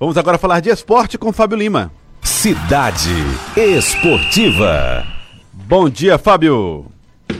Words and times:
Vamos 0.00 0.16
agora 0.16 0.38
falar 0.38 0.60
de 0.60 0.70
esporte 0.70 1.18
com 1.18 1.32
Fábio 1.32 1.58
Lima. 1.58 1.90
Cidade 2.22 3.10
Esportiva. 3.56 5.04
Bom 5.52 5.90
dia, 5.90 6.16
Fábio. 6.16 6.86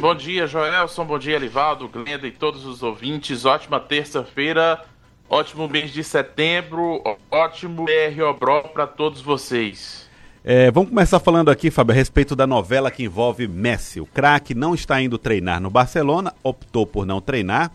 Bom 0.01 0.13
dia, 0.13 0.45
Joelson. 0.45 1.05
Bom 1.05 1.21
dia, 1.21 1.39
Livaldo, 1.39 1.87
Glenda 1.87 2.27
e 2.27 2.33
todos 2.33 2.67
os 2.67 2.83
ouvintes. 2.83 3.45
Ótima 3.45 3.79
terça-feira, 3.79 4.85
ótimo 5.31 5.69
mês 5.69 5.93
de 5.93 6.03
setembro, 6.03 7.01
ótimo 7.31 7.85
BR 7.85 8.23
Obró 8.29 8.63
para 8.63 8.89
todos 8.89 9.21
vocês. 9.21 10.09
É, 10.43 10.69
vamos 10.73 10.89
começar 10.89 11.21
falando 11.21 11.53
aqui, 11.53 11.71
Fábio, 11.71 11.93
a 11.93 11.97
respeito 11.97 12.35
da 12.35 12.47
novela 12.47 12.91
que 12.91 13.05
envolve 13.05 13.47
Messi. 13.47 14.01
O 14.01 14.07
craque 14.07 14.53
não 14.53 14.75
está 14.75 15.01
indo 15.01 15.17
treinar 15.17 15.61
no 15.61 15.71
Barcelona, 15.71 16.35
optou 16.43 16.85
por 16.85 17.07
não 17.07 17.21
treinar. 17.21 17.71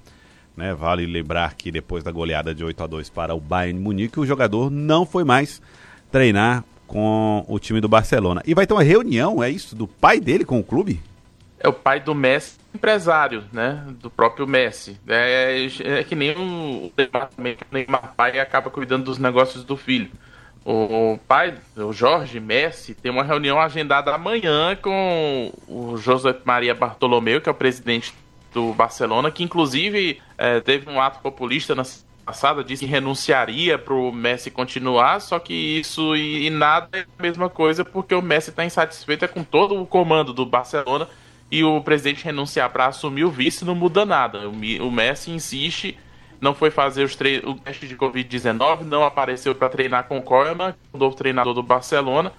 Né? 0.56 0.74
Vale 0.74 1.06
lembrar 1.06 1.56
que 1.56 1.72
depois 1.72 2.04
da 2.04 2.12
goleada 2.12 2.54
de 2.54 2.64
8 2.64 2.84
a 2.84 2.88
2 2.88 3.10
para 3.10 3.34
o 3.34 3.40
Bayern 3.40 3.80
Munique, 3.80 4.20
o 4.20 4.26
jogador 4.26 4.70
não 4.70 5.06
foi 5.06 5.24
mais 5.24 5.62
treinar 6.12 6.64
com 6.88 7.44
o 7.48 7.58
time 7.58 7.82
do 7.82 7.90
Barcelona. 7.90 8.42
E 8.46 8.54
vai 8.54 8.68
ter 8.68 8.74
uma 8.74 8.84
reunião, 8.84 9.44
é 9.44 9.50
isso, 9.50 9.76
do 9.76 9.88
pai 9.88 10.20
dele 10.20 10.46
com 10.46 10.60
o 10.60 10.64
clube? 10.64 11.02
É 11.60 11.68
o 11.68 11.74
pai 11.74 12.00
do 12.02 12.14
Messi, 12.14 12.58
empresário, 12.76 13.46
né? 13.52 13.86
Do 14.02 14.10
próprio 14.10 14.46
Messi. 14.46 15.00
É, 15.08 15.66
é 15.82 16.04
que 16.04 16.14
nem 16.14 16.36
o 16.36 16.92
Neymar 17.72 18.14
pai 18.16 18.38
acaba 18.38 18.70
cuidando 18.70 19.06
dos 19.06 19.18
negócios 19.18 19.64
do 19.64 19.78
filho. 19.78 20.12
O 20.66 21.18
pai, 21.28 21.56
o 21.76 21.92
Jorge 21.92 22.40
Messi, 22.40 22.94
tem 22.94 23.12
uma 23.12 23.24
reunião 23.24 23.60
agendada 23.60 24.14
amanhã 24.14 24.76
com 24.76 25.52
o 25.68 25.98
José 25.98 26.36
Maria 26.46 26.76
Bartolomeu, 26.76 27.42
que 27.42 27.50
é 27.50 27.52
o 27.52 27.56
presidente 27.56 28.14
do 28.54 28.74
Barcelona, 28.74 29.32
que 29.32 29.44
inclusive 29.44 30.22
é, 30.38 30.60
teve 30.62 30.90
um 30.90 31.02
ato 31.02 31.20
populista 31.20 31.74
na 31.74 31.84
passada, 32.24 32.64
disse 32.64 32.86
que 32.86 32.92
renunciaria 32.92 33.78
para 33.78 33.94
o 33.94 34.12
Messi 34.12 34.50
continuar, 34.50 35.20
só 35.20 35.40
que 35.40 35.54
isso 35.54 36.16
e, 36.16 36.48
e, 36.48 36.50
nada 36.50 36.88
é 36.94 37.02
a 37.02 37.22
mesma 37.22 37.50
coisa, 37.50 37.84
porque 37.84 38.16
o 38.16 38.22
Messi 38.22 38.50
está 38.50 38.64
insatisfeito 38.64 39.26
é 39.26 39.28
com 39.28 39.44
todo 39.44 39.82
o 39.82 39.86
comando 39.86 40.34
do 40.34 40.46
Barcelona 40.46 41.08
e 41.52 41.64
o 41.64 41.82
presidente 41.82 42.24
renunciar 42.24 42.70
para 42.70 42.88
assumir 42.88 43.26
o 43.26 43.30
vice 43.30 43.66
não 43.66 43.76
muda 43.76 44.06
nada. 44.06 44.48
O, 44.48 44.88
o 44.88 44.92
Messi 44.92 45.32
insiste 45.32 45.98
não 46.40 46.54
foi 46.54 46.72
fazer 46.72 47.04
os 47.04 47.14
o 47.46 47.56
teste 47.56 47.88
de 47.88 47.96
Covid-19, 47.96 48.82
não 48.82 49.04
apareceu 49.04 49.54
para 49.54 49.70
treinar 49.70 50.06
com 50.06 50.18
o 50.18 50.22
Koeman, 50.22 50.76
o 50.92 50.98
novo 50.98 51.16
treinador 51.16 51.54
do 51.54 51.64
Barcelona. 51.64 52.34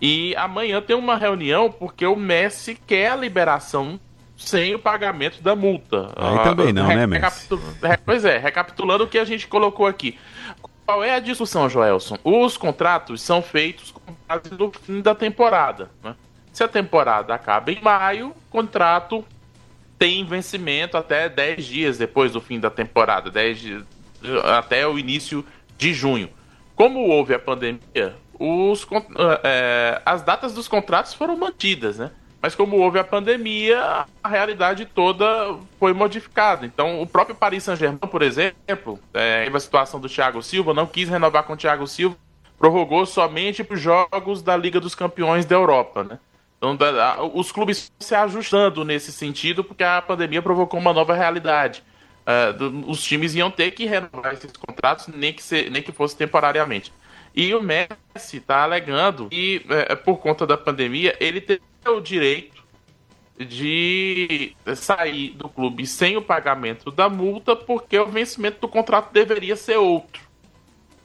E 0.00 0.34
amanhã 0.36 0.80
tem 0.80 0.96
uma 0.96 1.16
reunião 1.16 1.70
porque 1.70 2.04
o 2.06 2.16
Messi 2.16 2.74
quer 2.74 3.12
a 3.12 3.16
liberação 3.16 4.00
sem 4.44 4.74
o 4.74 4.78
pagamento 4.78 5.42
da 5.42 5.54
multa. 5.54 6.12
Aí 6.16 6.38
ah, 6.38 6.42
também 6.42 6.72
não, 6.72 6.86
né, 6.86 7.06
Messi? 7.06 7.48
Pois 8.04 8.24
é, 8.24 8.38
recapitulando 8.38 9.04
o 9.04 9.08
que 9.08 9.18
a 9.18 9.24
gente 9.24 9.46
colocou 9.46 9.86
aqui. 9.86 10.18
Qual 10.84 11.02
é 11.02 11.14
a 11.14 11.20
discussão, 11.20 11.68
Joelson? 11.68 12.18
Os 12.24 12.56
contratos 12.56 13.22
são 13.22 13.40
feitos 13.40 13.92
com 13.92 14.14
base 14.28 14.52
no 14.58 14.70
fim 14.72 15.00
da 15.00 15.14
temporada. 15.14 15.90
Né? 16.02 16.14
Se 16.52 16.62
a 16.64 16.68
temporada 16.68 17.34
acaba 17.34 17.70
em 17.70 17.80
maio, 17.80 18.28
o 18.28 18.50
contrato 18.50 19.24
tem 19.98 20.24
vencimento 20.24 20.96
até 20.96 21.28
10 21.28 21.64
dias 21.64 21.98
depois 21.98 22.32
do 22.32 22.40
fim 22.40 22.58
da 22.58 22.68
temporada, 22.68 23.30
10 23.30 23.58
dias, 23.58 23.84
até 24.58 24.86
o 24.86 24.98
início 24.98 25.44
de 25.78 25.94
junho. 25.94 26.28
Como 26.74 27.00
houve 27.08 27.34
a 27.34 27.38
pandemia, 27.38 28.16
os, 28.38 28.86
é, 29.44 30.02
as 30.04 30.22
datas 30.22 30.52
dos 30.52 30.66
contratos 30.66 31.14
foram 31.14 31.36
mantidas, 31.36 31.98
né? 31.98 32.10
Mas 32.42 32.56
como 32.56 32.76
houve 32.78 32.98
a 32.98 33.04
pandemia, 33.04 34.04
a 34.20 34.28
realidade 34.28 34.84
toda 34.84 35.56
foi 35.78 35.92
modificada. 35.92 36.66
Então, 36.66 37.00
o 37.00 37.06
próprio 37.06 37.36
Paris 37.36 37.62
Saint-Germain, 37.62 37.98
por 37.98 38.20
exemplo, 38.20 38.98
é, 39.14 39.48
a 39.50 39.60
situação 39.60 40.00
do 40.00 40.08
Thiago 40.08 40.42
Silva, 40.42 40.74
não 40.74 40.84
quis 40.84 41.08
renovar 41.08 41.44
com 41.44 41.52
o 41.52 41.56
Thiago 41.56 41.86
Silva, 41.86 42.16
prorrogou 42.58 43.06
somente 43.06 43.62
para 43.62 43.74
os 43.74 43.80
jogos 43.80 44.42
da 44.42 44.56
Liga 44.56 44.80
dos 44.80 44.92
Campeões 44.92 45.46
da 45.46 45.54
Europa, 45.54 46.02
né? 46.02 46.18
Então, 46.58 46.76
os 47.34 47.52
clubes 47.52 47.92
se 47.98 48.14
ajustando 48.14 48.84
nesse 48.84 49.12
sentido, 49.12 49.62
porque 49.62 49.84
a 49.84 50.02
pandemia 50.02 50.42
provocou 50.42 50.78
uma 50.80 50.92
nova 50.92 51.14
realidade. 51.14 51.82
Uh, 52.22 52.90
os 52.90 53.02
times 53.02 53.34
iam 53.34 53.50
ter 53.50 53.72
que 53.72 53.84
renovar 53.84 54.32
esses 54.32 54.52
contratos, 54.52 55.08
nem 55.08 55.32
que, 55.32 55.42
se, 55.42 55.70
nem 55.70 55.82
que 55.82 55.90
fosse 55.90 56.16
temporariamente. 56.16 56.92
E 57.34 57.54
o 57.54 57.62
Messi 57.62 58.36
está 58.36 58.62
alegando 58.62 59.28
que, 59.28 59.64
é, 59.68 59.96
por 59.96 60.18
conta 60.18 60.46
da 60.46 60.56
pandemia, 60.56 61.16
ele 61.18 61.40
tem 61.40 61.58
o 61.90 62.00
direito 62.00 62.62
de 63.38 64.54
sair 64.76 65.30
do 65.30 65.48
clube 65.48 65.86
sem 65.86 66.16
o 66.16 66.22
pagamento 66.22 66.90
da 66.90 67.08
multa, 67.08 67.56
porque 67.56 67.98
o 67.98 68.06
vencimento 68.06 68.60
do 68.60 68.68
contrato 68.68 69.12
deveria 69.12 69.56
ser 69.56 69.76
outro. 69.76 70.22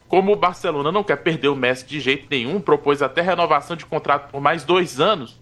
Como 0.07 0.31
o 0.31 0.35
Barcelona 0.35 0.91
não 0.91 1.03
quer 1.03 1.17
perder 1.17 1.49
o 1.49 1.55
Messi 1.55 1.85
de 1.85 1.99
jeito 1.99 2.27
nenhum, 2.29 2.61
propôs 2.61 3.01
até 3.01 3.21
renovação 3.21 3.75
de 3.75 3.85
contrato 3.85 4.31
por 4.31 4.39
mais 4.39 4.63
dois 4.63 4.99
anos, 4.99 5.39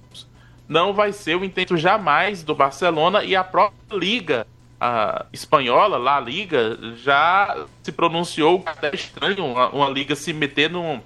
não 0.68 0.94
vai 0.94 1.12
ser 1.12 1.36
o 1.36 1.46
intento 1.46 1.78
jamais 1.78 2.44
do 2.44 2.56
Barcelona 2.56 3.24
e 3.24 3.36
a 3.36 3.44
própria 3.44 3.76
Liga 3.96 4.48
a 4.80 5.26
espanhola, 5.32 5.98
lá 5.98 6.18
a 6.18 6.20
Liga, 6.20 6.78
já 6.98 7.66
se 7.82 7.92
pronunciou 7.92 8.64
até 8.66 8.94
estranho 8.94 9.46
uma, 9.46 9.70
uma, 9.70 9.90
liga 9.90 10.16
se 10.16 10.34
meter 10.34 10.70
no, 10.70 11.02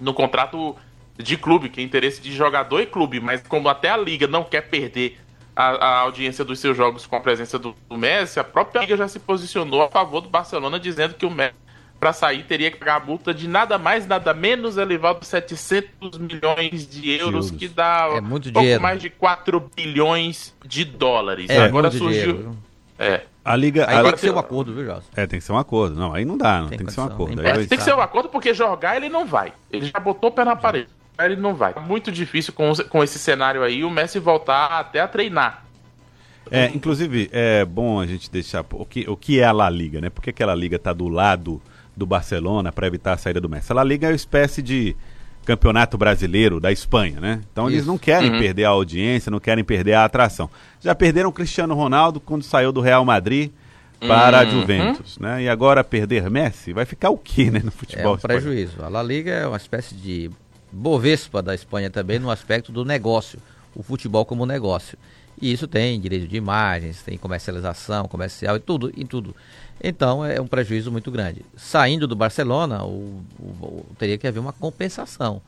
no 0.00 0.14
contrato 0.14 0.76
de 1.16 1.36
clube, 1.36 1.68
que 1.68 1.80
é 1.80 1.84
interesse 1.84 2.20
de 2.20 2.32
jogador 2.32 2.80
e 2.80 2.86
clube, 2.86 3.20
mas 3.20 3.42
como 3.46 3.68
até 3.68 3.90
a 3.90 3.96
Liga 3.96 4.26
não 4.26 4.44
quer 4.44 4.62
perder 4.62 5.18
a, 5.54 5.66
a 5.86 5.98
audiência 6.00 6.44
dos 6.44 6.58
seus 6.58 6.76
jogos 6.76 7.06
com 7.06 7.16
a 7.16 7.20
presença 7.20 7.58
do, 7.58 7.76
do 7.88 7.96
Messi, 7.96 8.40
a 8.40 8.44
própria 8.44 8.80
Liga 8.80 8.96
já 8.96 9.06
se 9.06 9.20
posicionou 9.20 9.82
a 9.82 9.90
favor 9.90 10.20
do 10.20 10.28
Barcelona, 10.28 10.80
dizendo 10.80 11.14
que 11.14 11.24
o 11.24 11.30
Messi 11.30 11.54
para 12.00 12.12
sair 12.12 12.42
teria 12.42 12.70
que 12.70 12.76
pagar 12.76 12.96
a 12.96 13.04
multa 13.04 13.32
de 13.32 13.48
nada 13.48 13.78
mais, 13.78 14.06
nada 14.06 14.34
menos 14.34 14.76
elevado 14.76 15.20
de 15.20 15.26
700 15.26 16.18
milhões 16.18 16.86
de 16.86 17.10
euros, 17.10 17.50
que 17.50 17.66
dá 17.66 18.08
é 18.12 18.20
muito 18.20 18.52
pouco 18.52 18.60
dinheiro. 18.60 18.82
mais 18.82 19.00
de 19.00 19.08
4 19.08 19.70
bilhões 19.74 20.54
de 20.64 20.84
dólares. 20.84 21.48
É 21.48 21.62
Agora 21.62 21.90
surgiu. 21.90 22.32
Dinheiro. 22.34 22.58
É. 22.98 23.22
A 23.44 23.56
Liga. 23.56 23.86
Aí 23.88 24.02
tem 24.02 24.12
que 24.12 24.20
ser 24.20 24.32
um 24.32 24.38
acordo, 24.38 24.74
viu, 24.74 24.84
Jorge? 24.84 25.06
É, 25.16 25.26
tem 25.26 25.38
que 25.38 25.44
ser 25.44 25.52
um 25.52 25.58
acordo. 25.58 25.96
Não, 25.96 26.12
aí 26.12 26.24
não 26.24 26.36
dá, 26.36 26.60
não. 26.60 26.68
Tem, 26.68 26.78
tem 26.78 26.86
que 26.86 26.92
ser 26.92 27.00
um 27.00 27.04
acordo. 27.04 27.46
É, 27.46 27.66
tem 27.66 27.78
que 27.78 27.84
ser 27.84 27.94
um 27.94 28.00
acordo 28.00 28.28
porque 28.28 28.52
jogar 28.52 28.96
ele 28.96 29.08
não 29.08 29.26
vai. 29.26 29.52
Ele 29.70 29.86
já 29.86 29.98
botou 29.98 30.30
o 30.30 30.32
pé 30.32 30.44
na 30.44 30.56
parede. 30.56 30.88
Ele 31.18 31.36
não 31.36 31.54
vai. 31.54 31.74
Muito 31.86 32.10
difícil 32.10 32.52
com, 32.52 32.72
com 32.88 33.04
esse 33.04 33.18
cenário 33.18 33.62
aí 33.62 33.84
o 33.84 33.90
Messi 33.90 34.18
voltar 34.18 34.66
até 34.66 35.00
a 35.00 35.08
treinar. 35.08 35.64
É, 36.50 36.66
inclusive, 36.74 37.30
é 37.32 37.64
bom 37.64 38.00
a 38.00 38.06
gente 38.06 38.30
deixar 38.30 38.64
o 38.72 38.84
que, 38.84 39.08
o 39.08 39.16
que 39.16 39.40
é 39.40 39.44
a 39.44 39.52
La 39.52 39.70
Liga, 39.70 40.00
né? 40.00 40.10
Por 40.10 40.22
que 40.22 40.30
aquela 40.30 40.54
liga 40.54 40.78
tá 40.78 40.92
do 40.92 41.08
lado 41.08 41.62
do 41.96 42.04
Barcelona 42.04 42.72
para 42.72 42.86
evitar 42.86 43.12
a 43.12 43.16
saída 43.16 43.40
do 43.40 43.48
Messi. 43.48 43.72
A 43.72 43.76
La 43.76 43.84
Liga 43.84 44.06
é 44.06 44.10
uma 44.10 44.16
espécie 44.16 44.60
de 44.60 44.96
campeonato 45.44 45.96
brasileiro 45.96 46.58
da 46.58 46.72
Espanha, 46.72 47.20
né? 47.20 47.40
Então 47.52 47.66
Isso. 47.66 47.76
eles 47.76 47.86
não 47.86 47.98
querem 47.98 48.32
uhum. 48.32 48.38
perder 48.38 48.64
a 48.64 48.70
audiência, 48.70 49.30
não 49.30 49.40
querem 49.40 49.62
perder 49.62 49.94
a 49.94 50.04
atração. 50.04 50.50
Já 50.80 50.94
perderam 50.94 51.28
o 51.28 51.32
Cristiano 51.32 51.74
Ronaldo 51.74 52.18
quando 52.18 52.42
saiu 52.42 52.72
do 52.72 52.80
Real 52.80 53.04
Madrid 53.04 53.50
para 54.00 54.38
uhum. 54.38 54.42
a 54.42 54.50
Juventus, 54.50 55.18
né? 55.18 55.42
E 55.42 55.48
agora 55.48 55.84
perder 55.84 56.28
Messi, 56.30 56.72
vai 56.72 56.84
ficar 56.84 57.10
o 57.10 57.16
quê, 57.16 57.50
né, 57.50 57.60
no 57.64 57.70
futebol? 57.70 58.14
É 58.14 58.16
um 58.16 58.18
prejuízo. 58.18 58.82
A 58.82 58.88
La 58.88 59.02
Liga 59.02 59.30
é 59.30 59.46
uma 59.46 59.56
espécie 59.56 59.94
de 59.94 60.30
Bovespa 60.74 61.40
da 61.40 61.54
Espanha 61.54 61.88
também 61.88 62.18
no 62.18 62.30
aspecto 62.30 62.72
do 62.72 62.84
negócio, 62.84 63.38
o 63.74 63.82
futebol 63.82 64.24
como 64.24 64.44
negócio. 64.44 64.98
E 65.40 65.52
isso 65.52 65.66
tem 65.66 66.00
direito 66.00 66.28
de 66.28 66.36
imagens, 66.36 67.02
tem 67.02 67.18
comercialização, 67.18 68.06
comercial 68.06 68.56
e 68.56 68.60
tudo, 68.60 68.92
e 68.96 69.04
tudo. 69.04 69.34
Então 69.82 70.24
é 70.24 70.40
um 70.40 70.46
prejuízo 70.46 70.90
muito 70.90 71.10
grande. 71.10 71.44
Saindo 71.56 72.06
do 72.06 72.14
Barcelona, 72.14 72.84
o, 72.84 73.22
o, 73.38 73.86
teria 73.98 74.18
que 74.18 74.26
haver 74.26 74.40
uma 74.40 74.52
compensação. 74.52 75.40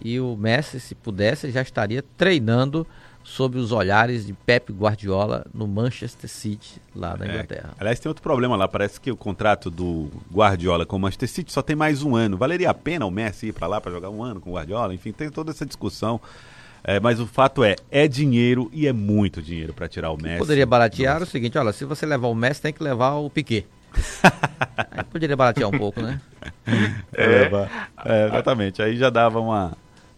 E 0.00 0.20
o 0.20 0.36
Messi, 0.36 0.78
se 0.78 0.94
pudesse, 0.94 1.50
já 1.50 1.62
estaria 1.62 2.04
treinando 2.16 2.86
sob 3.26 3.58
os 3.58 3.72
olhares 3.72 4.24
de 4.24 4.32
Pep 4.32 4.72
Guardiola 4.72 5.44
no 5.52 5.66
Manchester 5.66 6.30
City, 6.30 6.80
lá 6.94 7.16
na 7.16 7.26
é, 7.26 7.28
Inglaterra. 7.28 7.70
Aliás, 7.78 7.98
tem 7.98 8.08
outro 8.08 8.22
problema 8.22 8.56
lá. 8.56 8.68
Parece 8.68 9.00
que 9.00 9.10
o 9.10 9.16
contrato 9.16 9.68
do 9.68 10.08
Guardiola 10.32 10.86
com 10.86 10.94
o 10.94 11.00
Manchester 11.00 11.28
City 11.28 11.52
só 11.52 11.60
tem 11.60 11.74
mais 11.74 12.04
um 12.04 12.14
ano. 12.14 12.36
Valeria 12.36 12.70
a 12.70 12.74
pena 12.74 13.04
o 13.04 13.10
Messi 13.10 13.48
ir 13.48 13.52
para 13.52 13.66
lá 13.66 13.80
para 13.80 13.90
jogar 13.90 14.10
um 14.10 14.22
ano 14.22 14.40
com 14.40 14.50
o 14.50 14.52
Guardiola? 14.54 14.94
Enfim, 14.94 15.10
tem 15.10 15.28
toda 15.28 15.50
essa 15.50 15.66
discussão. 15.66 16.20
É, 16.84 17.00
mas 17.00 17.18
o 17.18 17.26
fato 17.26 17.64
é, 17.64 17.74
é 17.90 18.06
dinheiro 18.06 18.70
e 18.72 18.86
é 18.86 18.92
muito 18.92 19.42
dinheiro 19.42 19.74
para 19.74 19.88
tirar 19.88 20.12
o 20.12 20.16
Messi. 20.16 20.38
Poderia 20.38 20.64
baratear 20.64 21.20
o 21.20 21.26
seguinte, 21.26 21.58
olha, 21.58 21.72
se 21.72 21.84
você 21.84 22.06
levar 22.06 22.28
o 22.28 22.34
Messi, 22.34 22.62
tem 22.62 22.72
que 22.72 22.82
levar 22.82 23.14
o 23.14 23.28
Piquet. 23.28 23.66
Aí 24.92 25.02
poderia 25.10 25.36
baratear 25.36 25.68
um 25.68 25.76
pouco, 25.76 26.00
né? 26.00 26.20
É, 27.12 27.50
é, 28.04 28.26
exatamente. 28.28 28.80
Aí 28.80 28.96
já 28.96 29.10
dava 29.10 29.40
uma, 29.40 29.76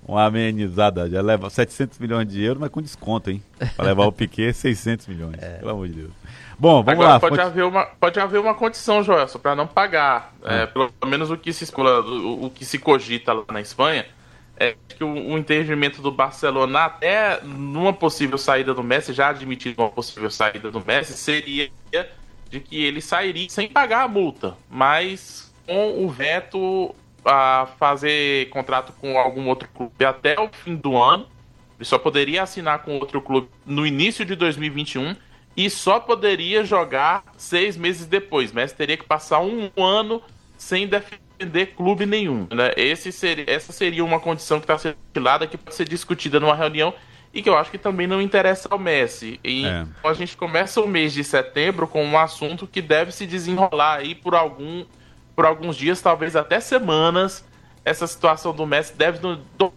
uma 0.09 0.25
amenizada. 0.25 1.09
Já 1.09 1.21
leva 1.21 1.51
700 1.51 1.99
milhões 1.99 2.27
de 2.27 2.43
euros, 2.43 2.61
mas 2.61 2.71
com 2.71 2.81
desconto, 2.81 3.31
hein? 3.31 3.43
Para 3.77 3.87
levar 3.87 4.07
o 4.07 4.13
Piquet, 4.13 4.53
600 4.57 5.07
milhões. 5.07 5.37
É. 5.39 5.59
Pelo 5.59 5.71
amor 5.71 5.87
de 5.87 5.95
Deus. 5.95 6.11
Bom, 6.59 6.83
vamos 6.83 7.01
Agora, 7.01 7.11
lá. 7.11 7.21
Pode, 7.21 7.41
haver 7.41 7.65
uma, 7.65 7.85
pode 7.85 8.19
haver 8.19 8.41
uma 8.41 8.55
condição, 8.55 9.03
Joelson, 9.03 9.39
para 9.39 9.55
não 9.55 9.67
pagar. 9.67 10.35
É, 10.43 10.67
pelo 10.67 10.91
menos 11.07 11.31
o 11.31 11.37
que, 11.37 11.53
se, 11.53 11.71
o, 11.73 12.47
o 12.47 12.51
que 12.51 12.65
se 12.65 12.79
cogita 12.79 13.33
lá 13.33 13.45
na 13.53 13.61
Espanha 13.61 14.07
é 14.57 14.75
que 14.89 15.05
o, 15.05 15.13
o, 15.13 15.39
entendimento 15.39 16.03
do 16.03 16.11
Barcelona, 16.11 16.87
até 16.87 17.41
numa 17.45 17.93
possível 17.93 18.37
saída 18.37 18.75
do 18.75 18.83
Messi, 18.83 19.13
já 19.13 19.29
admitido 19.29 19.81
uma 19.81 19.91
possível 19.91 20.31
saída 20.31 20.71
do 20.71 20.85
Messi, 20.85 21.13
seria 21.13 21.71
de 22.51 22.59
que 22.59 22.83
ele 22.83 23.01
sairia 23.01 23.49
sem 23.49 23.69
pagar 23.69 24.03
a 24.03 24.09
multa, 24.09 24.57
mas 24.69 25.53
com 25.65 26.05
o 26.05 26.09
veto 26.09 26.93
a 27.29 27.67
fazer 27.79 28.49
contrato 28.49 28.93
com 29.01 29.19
algum 29.19 29.47
outro 29.49 29.69
clube 29.69 30.05
até 30.05 30.41
o 30.41 30.49
fim 30.49 30.75
do 30.75 30.97
ano. 30.97 31.27
Ele 31.77 31.85
só 31.85 31.99
poderia 31.99 32.43
assinar 32.43 32.81
com 32.81 32.99
outro 32.99 33.21
clube 33.21 33.49
no 33.65 33.87
início 33.87 34.25
de 34.25 34.35
2021 34.35 35.15
e 35.57 35.69
só 35.69 36.01
poderia 36.01 36.65
jogar 36.65 37.23
seis 37.37 37.77
meses 37.77 38.07
depois. 38.07 38.51
Messi 38.51 38.75
teria 38.75 38.97
que 38.97 39.05
passar 39.05 39.41
um 39.41 39.71
ano 39.77 40.23
sem 40.57 40.87
defender 40.87 41.75
clube 41.77 42.07
nenhum. 42.07 42.49
Né? 42.51 42.73
Esse 42.77 43.13
seria, 43.13 43.45
essa 43.47 43.73
seria 43.73 44.05
uma 44.05 44.19
condição 44.19 44.59
que 44.59 44.65
está 44.65 44.79
sendo 44.79 44.97
estilada, 45.07 45.47
que 45.47 45.59
pode 45.59 45.77
ser 45.77 45.89
discutida 45.89 46.41
numa 46.41 46.55
reunião 46.55 46.95
e 47.33 47.43
que 47.43 47.49
eu 47.49 47.57
acho 47.57 47.71
que 47.71 47.79
também 47.79 48.07
não 48.07 48.23
interessa 48.23 48.69
ao 48.71 48.79
Messi. 48.79 49.39
E 49.45 49.67
é. 49.67 49.87
a 50.03 50.13
gente 50.15 50.37
começa 50.37 50.81
o 50.81 50.89
mês 50.89 51.13
de 51.13 51.23
setembro 51.23 51.87
com 51.87 52.05
um 52.05 52.19
assunto 52.19 52.67
que 52.67 52.81
deve 52.81 53.13
se 53.13 53.27
desenrolar 53.27 53.99
aí 53.99 54.15
por 54.15 54.35
algum 54.35 54.85
por 55.39 55.47
alguns 55.47 55.77
dias, 55.77 56.03
talvez 56.03 56.35
até 56.35 56.59
semanas. 56.59 57.45
Essa 57.85 58.09
situação 58.09 58.53
do 58.53 58.67
Messi 58.67 58.93
deve 58.97 59.21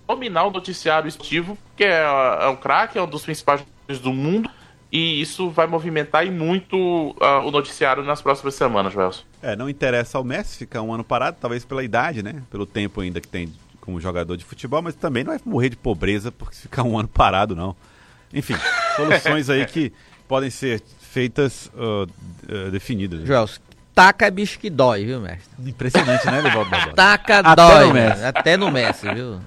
dominar 0.08 0.46
o 0.46 0.50
noticiário 0.50 1.08
esportivo, 1.08 1.56
que 1.78 1.84
é, 1.84 2.02
é 2.02 2.48
um 2.48 2.56
craque, 2.56 2.98
é 2.98 3.02
um 3.04 3.08
dos 3.08 3.22
principais 3.22 3.64
do 4.02 4.12
mundo, 4.12 4.50
e 4.92 5.22
isso 5.22 5.52
vai 5.52 5.68
movimentar 5.68 6.26
e 6.26 6.32
muito 6.32 6.76
uh, 7.12 7.46
o 7.46 7.52
noticiário 7.52 8.02
nas 8.02 8.24
próximas 8.24 8.56
semanas, 8.56 8.96
Welson. 8.96 9.22
É, 9.40 9.56
não 9.56 9.70
interessa 9.70 10.18
ao 10.18 10.24
Messi 10.24 10.58
ficar 10.58 10.82
um 10.82 10.92
ano 10.92 11.04
parado, 11.04 11.38
talvez 11.40 11.64
pela 11.64 11.84
idade, 11.84 12.24
né? 12.24 12.42
Pelo 12.50 12.66
tempo 12.66 13.00
ainda 13.00 13.22
que 13.22 13.28
tem 13.28 13.54
como 13.82 14.02
jogador 14.02 14.36
de 14.38 14.44
futebol, 14.44 14.82
mas 14.82 14.96
também 14.96 15.24
não 15.24 15.32
vai 15.32 15.40
morrer 15.46 15.70
de 15.70 15.78
pobreza 15.78 16.32
porque 16.32 16.56
ficar 16.56 16.82
um 16.82 16.98
ano 16.98 17.08
parado, 17.08 17.56
não. 17.56 17.76
Enfim, 18.34 18.56
soluções 18.98 19.48
aí 19.48 19.64
que 19.68 19.94
podem 20.28 20.50
ser 20.50 20.82
feitas, 21.00 21.70
uh, 21.76 22.10
uh, 22.50 22.72
definidas. 22.72 23.28
Joel, 23.28 23.48
taca 23.94 24.26
é 24.26 24.32
bicho 24.32 24.60
que 24.60 24.70
dói, 24.70 25.06
viu, 25.06 25.20
mestre? 25.20 25.70
Impressionante, 25.70 26.26
né, 26.26 26.42
Levaldo 26.42 26.70
Barbosa? 26.70 26.96
Taca 26.96 27.40
Até 27.40 27.56
dói, 27.56 27.88
no 27.88 27.94
Messi. 27.94 28.24
Até 28.24 28.58
no 28.58 28.72
Messi, 28.72 29.14
viu? 29.14 29.40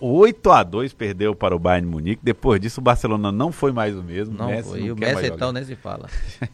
8 0.00 0.50
a 0.50 0.62
2 0.62 0.92
perdeu 0.92 1.34
para 1.34 1.54
o 1.54 1.58
Bayern 1.58 1.86
Munique. 1.86 2.20
Depois 2.22 2.60
disso, 2.60 2.80
o 2.80 2.84
Barcelona 2.84 3.30
não 3.30 3.52
foi 3.52 3.72
mais 3.72 3.96
o 3.96 4.02
mesmo. 4.02 4.36
Não 4.36 4.48
Messi 4.48 4.68
foi. 4.68 4.80
Não 4.80 4.86
e 4.86 4.92
o 4.92 4.96
Messi 4.96 5.26
então 5.26 5.52
nem 5.52 5.64
se 5.64 5.76
fala. 5.76 6.08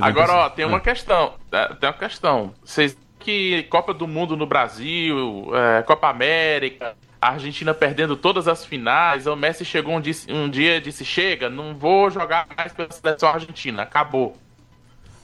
Agora, 0.00 0.32
ó, 0.32 0.50
tem 0.50 0.64
uma 0.64 0.76
ah. 0.76 0.80
questão. 0.80 1.34
É, 1.50 1.74
tem 1.74 1.88
uma 1.88 1.98
questão. 1.98 2.54
Vocês 2.64 2.96
que 3.18 3.64
Copa 3.64 3.92
do 3.92 4.06
Mundo 4.06 4.36
no 4.36 4.46
Brasil, 4.46 5.50
é, 5.54 5.82
Copa 5.82 6.08
América, 6.08 6.96
a 7.20 7.30
Argentina 7.30 7.74
perdendo 7.74 8.16
todas 8.16 8.48
as 8.48 8.64
finais, 8.64 9.26
o 9.26 9.36
Messi 9.36 9.64
chegou 9.64 9.94
um 9.94 10.00
dia, 10.00 10.14
um 10.28 10.48
dia 10.48 10.76
e 10.76 10.80
disse: 10.80 11.04
Chega, 11.04 11.50
não 11.50 11.74
vou 11.74 12.10
jogar 12.10 12.46
mais 12.56 12.72
pela 12.72 12.90
seleção 12.90 13.28
argentina, 13.28 13.82
acabou. 13.82 14.36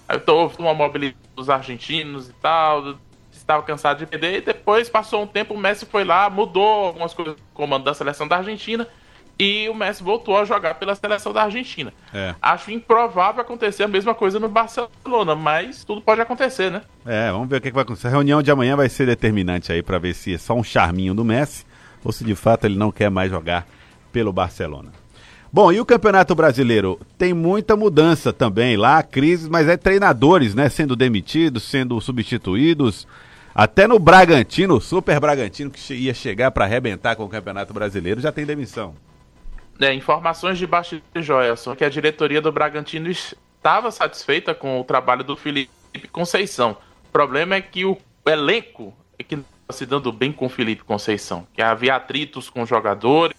Aí 0.08 0.20
uma 0.58 0.74
mobilização 0.74 1.20
dos 1.34 1.50
argentinos 1.50 2.28
e 2.28 2.32
tal, 2.34 2.96
estava 3.32 3.62
cansado 3.62 3.98
de 3.98 4.06
perder, 4.06 4.38
e 4.38 4.40
depois 4.40 4.88
passou 4.88 5.22
um 5.22 5.26
tempo, 5.26 5.54
o 5.54 5.58
Messi 5.58 5.86
foi 5.86 6.04
lá, 6.04 6.28
mudou 6.28 6.86
algumas 6.86 7.14
coisas 7.14 7.34
no 7.34 7.40
comando 7.54 7.84
da 7.84 7.94
seleção 7.94 8.26
da 8.26 8.36
Argentina 8.36 8.88
e 9.38 9.68
o 9.68 9.74
Messi 9.74 10.02
voltou 10.02 10.36
a 10.36 10.44
jogar 10.44 10.74
pela 10.74 10.94
seleção 10.94 11.32
da 11.32 11.42
Argentina. 11.42 11.92
É. 12.12 12.34
Acho 12.40 12.70
improvável 12.70 13.42
acontecer 13.42 13.84
a 13.84 13.88
mesma 13.88 14.14
coisa 14.14 14.40
no 14.40 14.48
Barcelona, 14.48 15.34
mas 15.34 15.84
tudo 15.84 16.00
pode 16.00 16.20
acontecer, 16.20 16.70
né? 16.70 16.82
É, 17.04 17.30
vamos 17.30 17.48
ver 17.48 17.56
o 17.56 17.60
que, 17.60 17.70
vai 17.70 17.82
acontecer. 17.82 18.08
A 18.08 18.10
reunião 18.10 18.42
de 18.42 18.50
amanhã 18.50 18.74
vai 18.76 18.88
ser 18.88 19.06
determinante 19.06 19.70
aí 19.70 19.82
para 19.82 19.98
ver 19.98 20.14
se 20.14 20.34
é 20.34 20.38
só 20.38 20.54
um 20.54 20.64
charminho 20.64 21.14
do 21.14 21.24
Messi 21.24 21.66
ou 22.02 22.12
se 22.12 22.24
de 22.24 22.34
fato 22.34 22.64
ele 22.64 22.76
não 22.76 22.90
quer 22.90 23.10
mais 23.10 23.30
jogar 23.30 23.66
pelo 24.10 24.32
Barcelona. 24.32 24.90
Bom, 25.52 25.72
e 25.72 25.80
o 25.80 25.86
Campeonato 25.86 26.34
Brasileiro? 26.34 27.00
Tem 27.16 27.32
muita 27.32 27.76
mudança 27.76 28.32
também 28.32 28.76
lá, 28.76 29.02
crise, 29.02 29.48
mas 29.48 29.68
é 29.68 29.76
treinadores, 29.76 30.54
né? 30.54 30.68
Sendo 30.68 30.96
demitidos, 30.96 31.62
sendo 31.62 32.00
substituídos. 32.00 33.06
Até 33.54 33.86
no 33.86 33.98
Bragantino, 33.98 34.76
o 34.76 34.80
Super 34.80 35.18
Bragantino, 35.18 35.70
que 35.70 35.94
ia 35.94 36.12
chegar 36.12 36.50
para 36.50 36.66
arrebentar 36.66 37.16
com 37.16 37.24
o 37.24 37.28
Campeonato 37.28 37.72
Brasileiro, 37.72 38.20
já 38.20 38.30
tem 38.30 38.44
demissão. 38.44 38.94
É, 39.80 39.94
informações 39.94 40.58
de 40.58 40.66
baixo 40.66 41.00
de 41.14 41.22
Joelson, 41.22 41.74
que 41.74 41.84
a 41.84 41.88
diretoria 41.88 42.40
do 42.40 42.52
Bragantino 42.52 43.08
estava 43.08 43.90
satisfeita 43.90 44.54
com 44.54 44.80
o 44.80 44.84
trabalho 44.84 45.24
do 45.24 45.36
Felipe 45.36 45.70
Conceição. 46.12 46.76
O 47.08 47.12
problema 47.12 47.54
é 47.54 47.60
que 47.60 47.84
o 47.84 47.96
elenco 48.26 48.92
é 49.18 49.22
que 49.22 49.34
está 49.34 49.72
se 49.72 49.86
dando 49.86 50.12
bem 50.12 50.32
com 50.32 50.46
o 50.46 50.50
Felipe 50.50 50.84
Conceição, 50.84 51.46
que 51.54 51.62
havia 51.62 51.96
atritos 51.96 52.50
com 52.50 52.66
jogadores, 52.66 53.36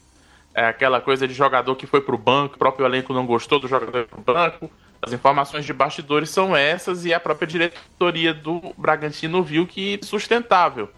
é 0.58 0.66
aquela 0.66 1.00
coisa 1.00 1.28
de 1.28 1.36
jogador 1.36 1.76
que 1.76 1.86
foi 1.86 2.02
para 2.02 2.16
o 2.16 2.18
banco, 2.18 2.56
o 2.56 2.58
próprio 2.58 2.84
elenco 2.84 3.14
não 3.14 3.28
gostou 3.28 3.60
do 3.60 3.68
jogador 3.68 4.08
para 4.08 4.20
o 4.20 4.24
banco. 4.24 4.72
As 5.00 5.14
informações 5.14 5.64
de 5.64 5.72
bastidores 5.72 6.32
são 6.32 6.58
essas 6.58 7.06
e 7.06 7.14
a 7.14 7.20
própria 7.20 7.48
diretoria 7.48 8.34
do 8.34 8.74
Bragantino 8.76 9.44
viu 9.44 9.68
que 9.68 10.00
sustentável 10.02 10.90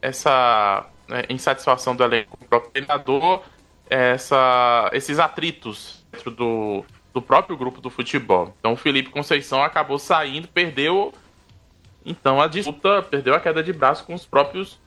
essa 0.00 0.86
né, 1.06 1.24
insatisfação 1.28 1.94
do 1.94 2.02
elenco. 2.02 2.38
O 2.40 2.46
próprio 2.46 2.70
treinador 2.70 3.42
essa, 3.90 4.88
esses 4.94 5.18
atritos 5.18 6.02
dentro 6.10 6.30
do, 6.30 6.82
do 7.12 7.20
próprio 7.20 7.58
grupo 7.58 7.82
do 7.82 7.90
futebol. 7.90 8.54
Então 8.58 8.72
o 8.72 8.76
Felipe 8.76 9.10
Conceição 9.10 9.62
acabou 9.62 9.98
saindo, 9.98 10.48
perdeu 10.48 11.12
então 12.06 12.40
a 12.40 12.46
disputa, 12.46 13.02
perdeu 13.02 13.34
a 13.34 13.40
queda 13.40 13.62
de 13.62 13.74
braço 13.74 14.06
com 14.06 14.14
os 14.14 14.24
próprios 14.24 14.78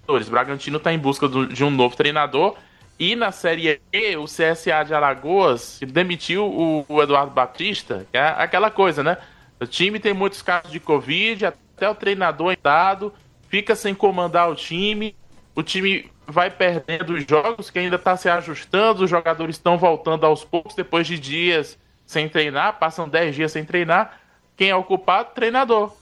jogadores. 0.00 0.28
Bragantino 0.28 0.78
está 0.78 0.92
em 0.92 0.98
busca 0.98 1.28
do, 1.28 1.46
de 1.46 1.62
um 1.62 1.70
novo 1.70 1.94
treinador. 1.94 2.56
E 2.98 3.14
na 3.14 3.30
Série 3.30 3.80
E, 3.92 4.16
o 4.16 4.24
CSA 4.24 4.82
de 4.86 4.94
Alagoas 4.94 5.78
demitiu 5.86 6.46
o, 6.46 6.84
o 6.88 7.02
Eduardo 7.02 7.30
Batista, 7.30 8.06
que 8.10 8.16
é 8.16 8.34
aquela 8.38 8.70
coisa, 8.70 9.02
né? 9.02 9.18
O 9.60 9.66
time 9.66 10.00
tem 10.00 10.14
muitos 10.14 10.40
casos 10.40 10.70
de 10.70 10.80
Covid, 10.80 11.46
até 11.46 11.88
o 11.88 11.94
treinador 11.94 12.52
é 12.52 12.58
dado, 12.62 13.12
fica 13.48 13.74
sem 13.74 13.94
comandar 13.94 14.50
o 14.50 14.54
time, 14.54 15.14
o 15.54 15.62
time 15.62 16.10
vai 16.26 16.50
perdendo 16.50 17.14
os 17.14 17.24
jogos, 17.26 17.70
que 17.70 17.78
ainda 17.78 17.96
está 17.96 18.16
se 18.16 18.28
ajustando, 18.28 19.04
os 19.04 19.10
jogadores 19.10 19.56
estão 19.56 19.76
voltando 19.76 20.24
aos 20.24 20.44
poucos 20.44 20.74
depois 20.74 21.06
de 21.06 21.18
dias 21.18 21.78
sem 22.06 22.28
treinar, 22.28 22.78
passam 22.78 23.08
10 23.08 23.34
dias 23.34 23.52
sem 23.52 23.64
treinar. 23.64 24.20
Quem 24.56 24.70
é 24.70 24.76
o 24.76 24.84
culpado? 24.84 25.30
Treinador. 25.34 25.92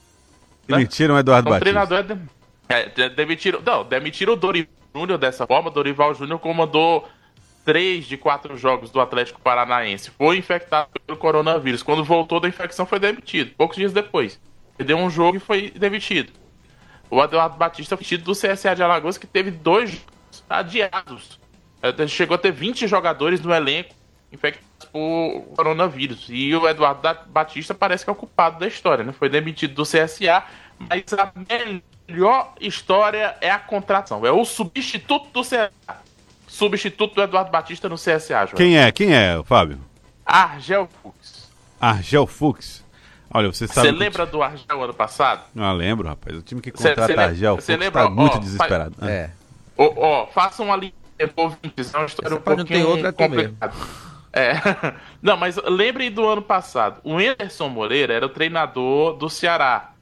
Né? 0.68 0.76
Demitiram 0.76 1.16
o 1.16 1.18
Eduardo 1.18 1.48
então, 1.48 1.58
Batista. 1.58 1.86
treinador 1.86 2.18
é, 2.68 2.88
de... 2.88 3.02
é, 3.02 3.08
demitiram, 3.08 3.60
não, 3.64 3.84
demitiram 3.84 4.34
o 4.34 4.36
Dorival 4.36 4.83
Júnior 4.94 5.18
dessa 5.18 5.46
forma. 5.46 5.70
Dorival 5.70 6.14
Júnior 6.14 6.38
comandou 6.38 7.08
três 7.64 8.06
de 8.06 8.16
quatro 8.16 8.56
jogos 8.56 8.90
do 8.90 9.00
Atlético 9.00 9.40
Paranaense. 9.40 10.10
Foi 10.10 10.38
infectado 10.38 10.88
pelo 11.04 11.18
coronavírus. 11.18 11.82
Quando 11.82 12.04
voltou 12.04 12.38
da 12.38 12.48
infecção, 12.48 12.86
foi 12.86 13.00
demitido. 13.00 13.54
Poucos 13.56 13.76
dias 13.76 13.92
depois. 13.92 14.40
Perdeu 14.76 14.96
um 14.96 15.10
jogo 15.10 15.38
e 15.38 15.40
foi 15.40 15.70
demitido. 15.70 16.32
O 17.10 17.22
Eduardo 17.22 17.56
Batista 17.56 17.96
foi 17.96 18.04
demitido 18.04 18.24
do 18.24 18.32
CSA 18.32 18.74
de 18.74 18.82
Alagoas, 18.82 19.18
que 19.18 19.26
teve 19.26 19.50
dois 19.50 20.04
adiados. 20.48 21.40
Chegou 22.08 22.34
a 22.34 22.38
ter 22.38 22.52
20 22.52 22.86
jogadores 22.86 23.40
no 23.40 23.52
elenco 23.52 23.94
infectados 24.32 24.88
por 24.90 25.42
coronavírus. 25.56 26.26
E 26.28 26.54
o 26.54 26.68
Eduardo 26.68 27.00
Batista 27.28 27.74
parece 27.74 28.04
que 28.04 28.10
é 28.10 28.12
o 28.12 28.16
culpado 28.16 28.58
da 28.58 28.66
história, 28.66 29.04
né? 29.04 29.12
Foi 29.12 29.28
demitido 29.28 29.74
do 29.74 29.82
CSA, 29.82 30.44
mas 30.78 31.04
a 31.12 31.32
melhor 31.48 31.82
história 32.60 33.36
é 33.40 33.50
a 33.50 33.58
contratação. 33.58 34.24
É 34.24 34.30
o 34.30 34.44
substituto 34.44 35.28
do 35.32 35.42
CSA. 35.42 35.70
Substituto 36.46 37.14
do 37.14 37.22
Eduardo 37.22 37.50
Batista 37.50 37.88
no 37.88 37.96
CSA, 37.96 38.46
João. 38.46 38.54
Quem 38.56 38.78
é? 38.78 38.92
Quem 38.92 39.14
é, 39.14 39.42
Fábio? 39.44 39.80
Argel 40.24 40.88
Fux. 41.02 41.50
Argel 41.80 42.26
Fux. 42.26 42.84
Olha, 43.30 43.52
você 43.52 43.66
sabe. 43.66 43.88
Você 43.88 43.92
lembra 43.92 44.24
do 44.24 44.42
Argel 44.42 44.82
ano 44.82 44.94
passado? 44.94 45.42
Não, 45.54 45.72
lembro, 45.72 46.06
rapaz. 46.06 46.36
O 46.36 46.42
time 46.42 46.60
que 46.60 46.70
contrata 46.70 47.06
cê, 47.06 47.14
cê 47.14 47.20
Argel 47.20 47.56
Fux 47.56 47.68
está 47.68 48.08
muito 48.08 48.38
desesperado. 48.38 48.94
É. 49.02 49.30
Ó, 49.76 50.22
oh, 50.22 50.26
façam 50.28 50.72
ali 50.72 50.94
ouvintes, 51.36 51.92
é 51.92 51.98
uma 51.98 52.06
história 52.06 52.28
Essa 52.28 52.36
um 52.36 52.40
pouquinho 52.40 52.66
tem 52.66 52.84
outra 52.84 53.12
complicada. 53.12 53.74
É. 54.32 54.54
Não, 55.22 55.36
mas 55.36 55.56
lembrem 55.56 56.10
do 56.10 56.26
ano 56.26 56.42
passado. 56.42 57.00
O 57.04 57.16
Anderson 57.18 57.68
Moreira 57.68 58.14
era 58.14 58.26
o 58.26 58.28
treinador 58.28 59.14
do 59.14 59.28
Ceará. 59.30 59.93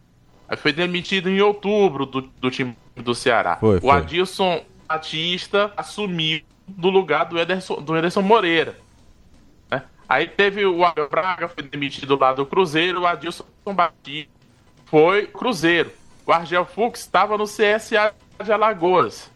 Foi 0.57 0.73
demitido 0.73 1.29
em 1.29 1.41
outubro 1.41 2.05
do, 2.05 2.21
do 2.21 2.51
time 2.51 2.77
do 2.97 3.15
Ceará. 3.15 3.57
Foi, 3.57 3.81
foi. 3.81 3.89
O 3.89 3.93
Adilson 3.93 4.65
Batista 4.87 5.73
assumiu 5.77 6.43
do 6.67 6.91
lugar 6.91 7.25
do 7.25 7.39
Ederson, 7.39 7.77
do 7.77 7.97
Ederson 7.97 8.23
Moreira. 8.23 8.79
Né? 9.71 9.83
Aí 10.09 10.27
teve 10.27 10.65
o 10.67 10.85
Abel 10.85 11.09
Braga, 11.09 11.49
foi 11.49 11.65
demitido 11.65 12.19
lá 12.19 12.33
do 12.33 12.45
Cruzeiro, 12.45 13.03
o 13.03 13.07
Adilson 13.07 13.45
Batista 13.67 14.31
foi 14.87 15.27
Cruzeiro. 15.27 15.91
O 16.27 16.33
Argel 16.33 16.67
Fux 16.67 17.01
estava 17.01 17.39
no 17.39 17.45
CSA 17.45 18.15
de 18.43 18.53
Alagoas 18.53 19.33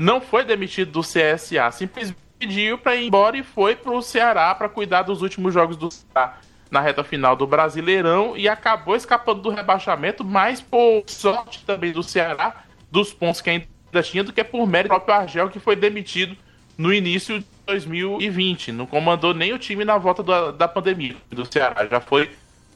não 0.00 0.20
foi 0.20 0.44
demitido 0.44 0.90
do 0.90 1.00
CSA, 1.02 1.70
simplesmente 1.72 2.18
pediu 2.38 2.78
para 2.78 2.96
ir 2.96 3.06
embora 3.06 3.36
e 3.36 3.42
foi 3.42 3.76
para 3.76 3.92
o 3.92 4.00
Ceará 4.00 4.54
para 4.54 4.68
cuidar 4.68 5.02
dos 5.02 5.20
últimos 5.20 5.52
jogos 5.52 5.76
do 5.76 5.90
Ceará 5.90 6.38
na 6.70 6.80
reta 6.80 7.02
final 7.02 7.34
do 7.34 7.46
Brasileirão 7.46 8.36
e 8.36 8.48
acabou 8.48 8.94
escapando 8.94 9.42
do 9.42 9.50
rebaixamento, 9.50 10.24
mais 10.24 10.60
por 10.60 11.02
sorte 11.06 11.64
também 11.64 11.92
do 11.92 12.02
Ceará, 12.02 12.64
dos 12.90 13.12
pontos 13.12 13.40
que 13.40 13.50
ainda 13.50 13.66
tinha, 14.02 14.22
do 14.22 14.32
que 14.32 14.44
por 14.44 14.66
mérito 14.66 14.94
do 14.94 14.96
próprio 14.96 15.14
Argel, 15.14 15.48
que 15.50 15.58
foi 15.58 15.74
demitido 15.74 16.36
no 16.78 16.94
início 16.94 17.40
de 17.40 17.46
2020. 17.66 18.72
Não 18.72 18.86
comandou 18.86 19.34
nem 19.34 19.52
o 19.52 19.58
time 19.58 19.84
na 19.84 19.98
volta 19.98 20.22
da, 20.22 20.52
da 20.52 20.68
pandemia 20.68 21.16
do 21.28 21.50
Ceará, 21.50 21.86
já 21.86 22.00
foi 22.00 22.30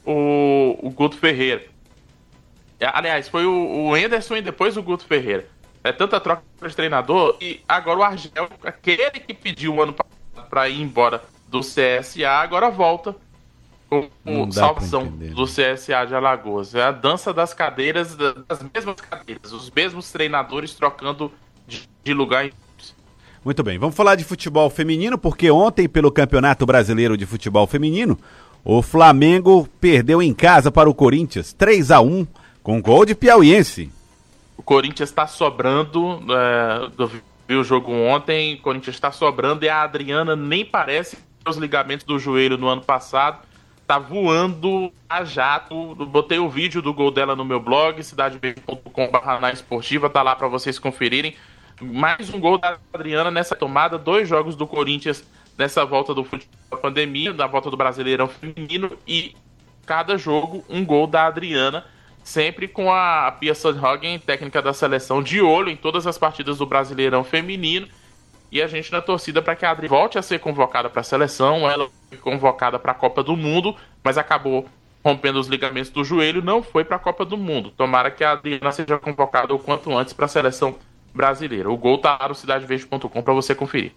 o, 0.04 0.76
o 0.82 0.90
Guto 0.90 1.16
Ferreira. 1.16 1.64
É, 2.80 2.90
aliás, 2.92 3.28
foi 3.28 3.46
o, 3.46 3.88
o 3.88 3.94
Anderson 3.94 4.36
e 4.36 4.42
depois 4.42 4.76
o 4.76 4.82
Guto 4.82 5.06
Ferreira. 5.06 5.46
É 5.84 5.92
tanta 5.92 6.18
troca 6.18 6.42
de 6.66 6.74
treinador 6.74 7.36
e 7.40 7.60
agora 7.68 7.98
o 7.98 8.02
Argel, 8.02 8.48
aquele 8.64 9.10
que 9.10 9.34
pediu 9.34 9.74
o 9.74 9.82
ano 9.82 9.94
para 10.50 10.68
ir 10.68 10.80
embora 10.80 11.22
do 11.46 11.60
CSA, 11.60 12.28
agora 12.28 12.70
volta 12.70 13.14
com 13.88 14.08
o 14.24 14.52
salvação 14.52 15.06
do 15.06 15.42
né? 15.42 15.74
CSA 15.74 16.06
de 16.06 16.14
Alagoas. 16.14 16.74
É 16.74 16.82
a 16.82 16.92
dança 16.92 17.32
das 17.32 17.54
cadeiras, 17.54 18.16
das 18.16 18.64
mesmas 18.74 19.00
cadeiras, 19.00 19.52
os 19.52 19.70
mesmos 19.70 20.10
treinadores 20.10 20.74
trocando 20.74 21.30
de, 21.66 21.88
de 22.02 22.14
lugar. 22.14 22.50
Muito 23.44 23.62
bem, 23.62 23.78
vamos 23.78 23.94
falar 23.94 24.14
de 24.14 24.24
futebol 24.24 24.70
feminino, 24.70 25.18
porque 25.18 25.50
ontem, 25.50 25.86
pelo 25.86 26.10
Campeonato 26.10 26.64
Brasileiro 26.64 27.16
de 27.16 27.26
Futebol 27.26 27.66
Feminino, 27.66 28.18
o 28.64 28.80
Flamengo 28.80 29.68
perdeu 29.78 30.22
em 30.22 30.32
casa 30.32 30.72
para 30.72 30.88
o 30.88 30.94
Corinthians 30.94 31.52
3 31.52 31.90
a 31.90 32.00
1 32.00 32.26
com 32.62 32.80
gol 32.80 33.04
de 33.04 33.14
Piauiense. 33.14 33.92
O 34.56 34.62
Corinthians 34.62 35.10
está 35.10 35.26
sobrando. 35.26 36.22
É, 36.30 36.90
eu 36.96 37.10
vi 37.46 37.54
o 37.54 37.62
jogo 37.62 37.92
ontem. 37.92 38.54
O 38.54 38.62
Corinthians 38.62 38.96
está 38.96 39.12
sobrando 39.12 39.66
e 39.66 39.68
a 39.68 39.82
Adriana 39.82 40.34
nem 40.34 40.64
parece 40.64 41.18
os 41.46 41.58
ligamentos 41.58 42.06
do 42.06 42.18
joelho 42.18 42.56
no 42.56 42.68
ano 42.68 42.80
passado. 42.80 43.40
Tá 43.86 43.98
voando 43.98 44.92
a 45.08 45.24
jato. 45.24 45.94
Botei 46.06 46.38
o 46.38 46.48
vídeo 46.48 46.80
do 46.80 46.92
gol 46.92 47.10
dela 47.10 47.36
no 47.36 47.44
meu 47.44 47.60
blog, 47.60 48.02
cidadeb.com.br 48.02 49.40
na 49.40 49.52
esportiva, 49.52 50.08
tá 50.08 50.22
lá 50.22 50.34
para 50.34 50.48
vocês 50.48 50.78
conferirem. 50.78 51.34
Mais 51.80 52.32
um 52.32 52.40
gol 52.40 52.56
da 52.56 52.78
Adriana 52.92 53.30
nessa 53.30 53.54
tomada, 53.54 53.98
dois 53.98 54.28
jogos 54.28 54.56
do 54.56 54.66
Corinthians 54.66 55.24
nessa 55.58 55.84
volta 55.84 56.14
do 56.14 56.24
futebol 56.24 56.54
da 56.70 56.76
pandemia, 56.76 57.32
da 57.32 57.46
volta 57.46 57.70
do 57.70 57.76
Brasileirão 57.76 58.28
Feminino 58.28 58.96
e 59.06 59.34
cada 59.84 60.16
jogo 60.16 60.64
um 60.68 60.84
gol 60.84 61.06
da 61.06 61.26
Adriana 61.26 61.84
sempre 62.24 62.66
com 62.66 62.90
a 62.90 63.30
Pia 63.38 63.54
Sandhagen, 63.54 64.18
técnica 64.18 64.62
da 64.62 64.72
seleção, 64.72 65.22
de 65.22 65.42
olho 65.42 65.68
em 65.68 65.76
todas 65.76 66.06
as 66.06 66.16
partidas 66.16 66.58
do 66.58 66.66
Brasileirão 66.66 67.22
Feminino. 67.22 67.86
E 68.54 68.62
a 68.62 68.68
gente 68.68 68.92
na 68.92 69.02
torcida 69.02 69.42
para 69.42 69.56
que 69.56 69.66
a 69.66 69.72
Adri 69.72 69.88
volte 69.88 70.16
a 70.16 70.22
ser 70.22 70.38
convocada 70.38 70.88
para 70.88 71.00
a 71.00 71.04
seleção. 71.04 71.68
Ela 71.68 71.88
foi 72.08 72.18
convocada 72.18 72.78
para 72.78 72.92
a 72.92 72.94
Copa 72.94 73.20
do 73.20 73.36
Mundo, 73.36 73.74
mas 74.00 74.16
acabou 74.16 74.68
rompendo 75.04 75.40
os 75.40 75.48
ligamentos 75.48 75.90
do 75.90 76.04
joelho, 76.04 76.40
não 76.40 76.62
foi 76.62 76.84
para 76.84 76.94
a 76.94 77.00
Copa 77.00 77.24
do 77.24 77.36
Mundo. 77.36 77.72
Tomara 77.72 78.12
que 78.12 78.22
a 78.22 78.30
Adriana 78.30 78.70
seja 78.70 78.96
convocada 78.96 79.52
o 79.52 79.58
quanto 79.58 79.94
antes 79.98 80.12
para 80.12 80.26
a 80.26 80.28
seleção 80.28 80.76
brasileira. 81.12 81.68
O 81.68 81.76
gol 81.76 81.98
tá 81.98 82.16
no 82.28 82.34
cidadeverde.com 82.34 83.22
para 83.22 83.34
você 83.34 83.56
conferir. 83.56 83.90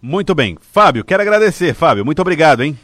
Muito 0.00 0.34
bem. 0.34 0.56
Fábio, 0.72 1.04
quero 1.04 1.20
agradecer, 1.20 1.74
Fábio. 1.74 2.02
Muito 2.02 2.22
obrigado, 2.22 2.62
hein? 2.62 2.78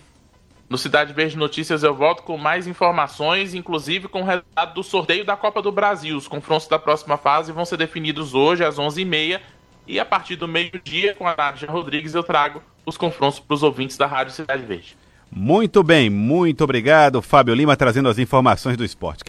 No 0.69 0.77
Cidade 0.77 1.15
Verde 1.15 1.39
Notícias 1.39 1.85
eu 1.85 1.95
volto 1.95 2.23
com 2.23 2.37
mais 2.37 2.67
informações, 2.67 3.55
inclusive 3.55 4.09
com 4.09 4.21
o 4.21 4.25
resultado 4.25 4.75
do 4.75 4.83
sorteio 4.83 5.25
da 5.25 5.37
Copa 5.37 5.63
do 5.63 5.73
Brasil. 5.73 6.17
Os 6.19 6.29
confrontos 6.29 6.69
da 6.69 6.79
próxima 6.79 7.17
fase 7.17 7.51
vão 7.51 7.65
ser 7.65 7.79
definidos 7.79 8.35
hoje 8.35 8.63
às 8.63 8.77
11h30 8.77 9.41
e 9.87 10.01
a 10.01 10.05
partir 10.05 10.37
do 10.37 10.49
meio-dia, 10.49 11.15
com 11.15 11.27
a 11.27 11.35
Nádia 11.37 11.71
Rodrigues, 11.71 12.15
eu 12.15 12.23
trago 12.23 12.63
os 12.85 12.97
confrontos 12.97 13.39
para 13.39 13.55
os 13.55 13.63
ouvintes 13.63 13.97
da 13.97 14.07
Rádio 14.07 14.33
Cidade 14.33 14.65
Verde. 14.65 14.97
Muito 15.31 15.83
bem, 15.83 16.09
muito 16.09 16.63
obrigado, 16.63 17.21
Fábio 17.21 17.55
Lima, 17.55 17.77
trazendo 17.77 18.09
as 18.09 18.19
informações 18.19 18.77
do 18.77 18.85
esporte. 18.85 19.25